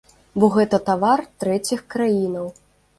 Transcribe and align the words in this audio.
Бо 0.43 0.49
гэта 0.55 0.79
тавар 0.89 1.25
трэціх 1.45 1.87
краінаў. 1.97 2.55